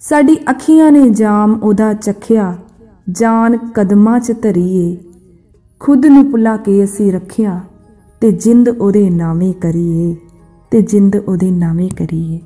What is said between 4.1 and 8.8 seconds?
'ਚ ਧਰੀਏ। ਖੁਦ ਨੂੰ ਭੁਲਾ ਕੇ ਅਸੀਂ ਰੱਖਿਆ, ਤੇ ਜਿੰਦ